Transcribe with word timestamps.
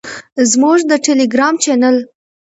زموږ 0.51 0.79
د 0.89 0.91
ټیلیګرام 1.05 1.53
چینل 1.63 1.97